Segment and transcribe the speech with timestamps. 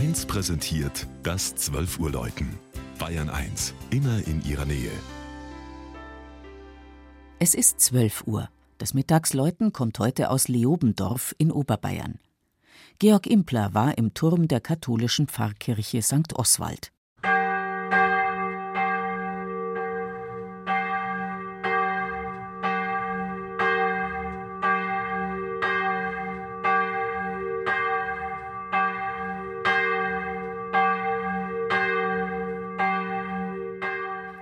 [0.00, 2.58] 1 präsentiert das 12 Uhr Läuten.
[2.98, 4.90] Bayern 1, immer in ihrer Nähe.
[7.38, 8.48] Es ist 12 Uhr.
[8.78, 12.18] Das Mittagsläuten kommt heute aus Leobendorf in Oberbayern.
[12.98, 16.32] Georg Impler war im Turm der katholischen Pfarrkirche St.
[16.34, 16.92] Oswald.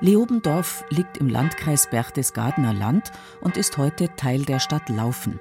[0.00, 5.40] Leobendorf liegt im Landkreis Berchtesgadener Land und ist heute Teil der Stadt Laufen.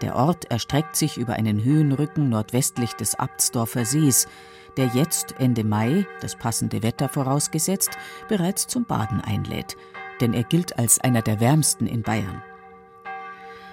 [0.00, 4.28] Der Ort erstreckt sich über einen Höhenrücken nordwestlich des Abtsdorfer Sees,
[4.76, 7.90] der jetzt Ende Mai, das passende Wetter vorausgesetzt,
[8.28, 9.76] bereits zum Baden einlädt,
[10.20, 12.42] denn er gilt als einer der wärmsten in Bayern.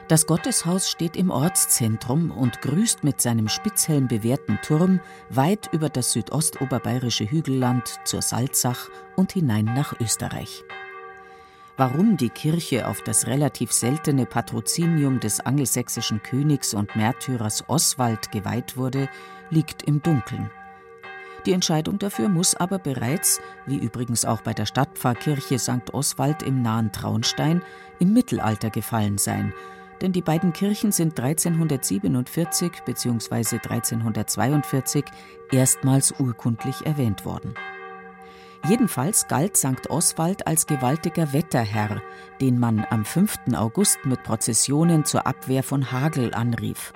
[0.10, 7.26] Das Gotteshaus steht im Ortszentrum und grüßt mit seinem spitzhelmbewehrten Turm weit über das südostoberbayerische
[7.26, 10.66] Hügelland zur Salzach und hinein nach Österreich.
[11.78, 18.76] Warum die Kirche auf das relativ seltene Patrozinium des angelsächsischen Königs und Märtyrers Oswald geweiht
[18.76, 19.08] wurde,
[19.50, 20.52] liegt im Dunkeln.
[21.46, 25.94] Die Entscheidung dafür muss aber bereits, wie übrigens auch bei der Stadtpfarrkirche St.
[25.94, 27.62] Oswald im nahen Traunstein,
[28.00, 29.54] im Mittelalter gefallen sein,
[30.04, 33.56] denn die beiden Kirchen sind 1347 bzw.
[33.56, 35.06] 1342
[35.52, 37.56] erstmals urkundlich erwähnt worden.
[38.68, 39.90] Jedenfalls galt St.
[39.90, 42.02] Oswald als gewaltiger Wetterherr,
[42.40, 43.56] den man am 5.
[43.56, 46.94] August mit Prozessionen zur Abwehr von Hagel anrief.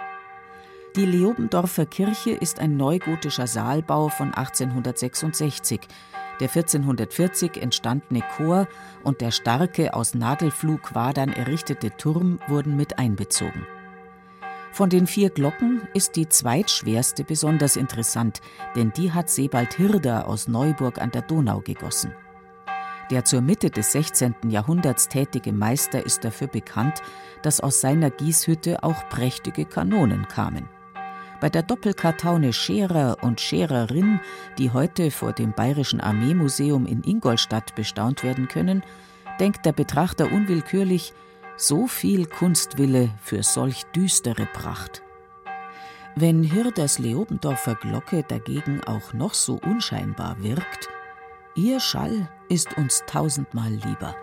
[0.96, 5.82] Die Leobendorfer Kirche ist ein neugotischer Saalbau von 1866,
[6.40, 8.68] der 1440 entstandene Chor
[9.04, 13.66] und der starke aus Nagelflugwadern errichtete Turm wurden mit einbezogen.
[14.72, 18.42] Von den vier Glocken ist die zweitschwerste besonders interessant,
[18.76, 22.14] denn die hat Sebald Hirder aus Neuburg an der Donau gegossen.
[23.10, 24.36] Der zur Mitte des 16.
[24.50, 27.02] Jahrhunderts tätige Meister ist dafür bekannt,
[27.42, 30.70] dass aus seiner Gießhütte auch prächtige Kanonen kamen.
[31.40, 34.20] Bei der Doppelkartaune Scherer und Schererin,
[34.58, 38.84] die heute vor dem Bayerischen Armeemuseum in Ingolstadt bestaunt werden können,
[39.40, 41.14] denkt der Betrachter unwillkürlich,
[41.56, 45.04] so viel Kunstwille für solch düstere Pracht.
[46.16, 50.90] Wenn Hirders Leobendorfer Glocke dagegen auch noch so unscheinbar wirkt,
[51.56, 54.16] ihr Schall ist uns tausendmal lieber.